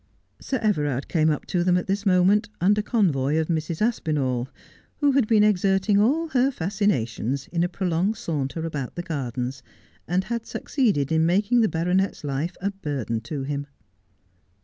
[0.39, 3.83] Sir Everard came up to them at this moment, under convoy of Mrs.
[3.83, 4.49] Aspinall,
[4.97, 9.61] who had been exerting all her fascinations in a prolonged saunter about the gardens,
[10.07, 13.67] and had succeeded in making the baronet's life a burden to him.